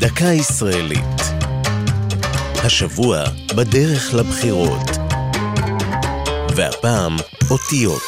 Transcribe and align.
דקה 0.00 0.24
ישראלית. 0.24 1.20
השבוע 2.64 3.24
בדרך 3.56 4.14
לבחירות. 4.14 4.90
והפעם 6.56 7.16
אותיות. 7.50 8.02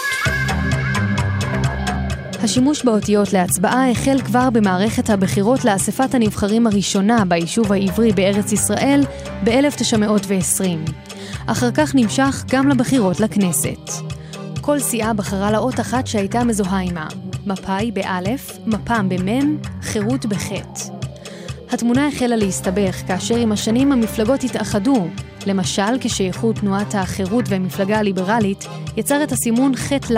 השימוש 2.42 2.84
באותיות 2.84 3.32
להצבעה 3.32 3.90
החל 3.90 4.20
כבר 4.24 4.50
במערכת 4.50 5.10
הבחירות 5.10 5.64
לאספת 5.64 6.14
הנבחרים 6.14 6.66
הראשונה 6.66 7.24
ביישוב 7.24 7.72
העברי 7.72 8.12
בארץ 8.12 8.52
ישראל 8.52 9.04
ב-1920. 9.44 10.90
אחר 11.46 11.70
כך 11.74 11.94
נמשך 11.94 12.44
גם 12.50 12.68
לבחירות 12.68 13.20
לכנסת. 13.20 13.90
כל 14.60 14.78
סיעה 14.78 15.12
בחרה 15.12 15.50
לה 15.50 15.58
אות 15.58 15.80
אחת 15.80 16.06
שהייתה 16.06 16.44
מזוהה 16.44 16.80
עימה. 16.80 17.08
מפא"י 17.46 17.92
באלף, 17.92 18.58
מפ"ם 18.66 19.08
במ"ם, 19.08 19.56
חירות 19.82 20.26
בחטא. 20.26 20.99
התמונה 21.72 22.08
החלה 22.08 22.36
להסתבך 22.36 23.02
כאשר 23.06 23.36
עם 23.36 23.52
השנים 23.52 23.92
המפלגות 23.92 24.44
התאחדו. 24.44 25.08
למשל, 25.46 25.98
כשאיחוד 26.00 26.56
תנועת 26.56 26.94
החירות 26.94 27.44
והמפלגה 27.48 27.98
הליברלית 27.98 28.64
יצר 28.96 29.22
את 29.22 29.32
הסימון 29.32 29.76
ח"ל. 29.76 30.16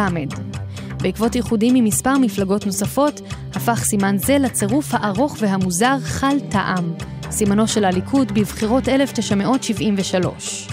בעקבות 1.03 1.37
איחודים 1.37 1.75
עם 1.75 1.85
מספר 1.85 2.19
מפלגות 2.19 2.67
נוספות, 2.67 3.21
הפך 3.55 3.85
סימן 3.85 4.17
זה 4.19 4.39
לצירוף 4.39 4.95
הארוך 4.95 5.37
והמוזר 5.41 5.97
חל 6.03 6.41
טעם, 6.41 6.93
סימנו 7.31 7.69
של 7.69 7.85
הליכוד 7.85 8.33
בבחירות 8.33 8.89
1973. 8.89 10.69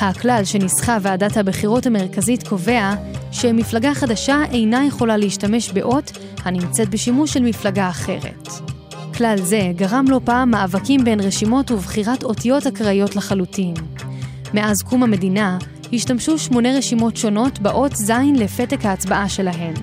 הכלל 0.00 0.40
שניסחה 0.44 0.98
ועדת 1.02 1.36
הבחירות 1.36 1.86
המרכזית 1.86 2.48
קובע 2.48 2.94
שמפלגה 3.32 3.94
חדשה 3.94 4.42
אינה 4.52 4.86
יכולה 4.86 5.16
להשתמש 5.16 5.70
באות 5.70 6.18
הנמצאת 6.44 6.88
בשימוש 6.88 7.32
של 7.32 7.42
מפלגה 7.42 7.88
אחרת. 7.88 8.71
כלל 9.14 9.36
זה 9.40 9.72
גרם 9.76 10.04
לא 10.08 10.20
פעם 10.24 10.50
מאבקים 10.50 11.04
בין 11.04 11.20
רשימות 11.20 11.70
ובחירת 11.70 12.22
אותיות 12.22 12.66
אקראיות 12.66 13.16
לחלוטין. 13.16 13.74
מאז 14.54 14.82
קום 14.82 15.02
המדינה 15.02 15.58
השתמשו 15.92 16.38
שמונה 16.38 16.76
רשימות 16.78 17.16
שונות 17.16 17.58
באות 17.58 17.92
ז' 17.96 18.12
לפתק 18.34 18.84
ההצבעה 18.84 19.28
שלהן. 19.28 19.74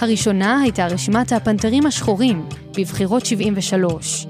הראשונה 0.00 0.60
הייתה 0.60 0.86
רשימת 0.86 1.32
הפנתרים 1.32 1.86
השחורים, 1.86 2.46
בבחירות 2.78 3.26
73. 3.26 4.26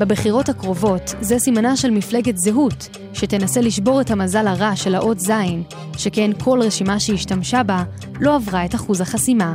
בבחירות 0.00 0.48
הקרובות 0.48 1.14
זה 1.20 1.38
סימנה 1.38 1.76
של 1.76 1.90
מפלגת 1.90 2.36
זהות, 2.36 2.96
שתנסה 3.12 3.60
לשבור 3.60 4.00
את 4.00 4.10
המזל 4.10 4.46
הרע 4.46 4.76
של 4.76 4.94
האות 4.94 5.20
ז', 5.20 5.32
שכן 5.96 6.30
כל 6.44 6.60
רשימה 6.62 7.00
שהשתמשה 7.00 7.62
בה 7.62 7.84
לא 8.20 8.34
עברה 8.34 8.64
את 8.64 8.74
אחוז 8.74 9.00
החסימה. 9.00 9.54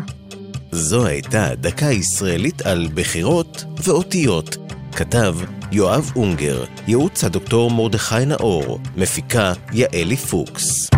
זו 0.71 1.05
הייתה 1.05 1.55
דקה 1.55 1.85
ישראלית 1.85 2.61
על 2.61 2.87
בחירות 2.93 3.63
ואותיות. 3.83 4.57
כתב 4.91 5.35
יואב 5.71 6.11
אונגר, 6.15 6.63
ייעוץ 6.87 7.23
הדוקטור 7.23 7.71
מרדכי 7.71 8.25
נאור, 8.27 8.79
מפיקה 8.97 9.53
יעלי 9.73 10.17
פוקס. 10.17 10.89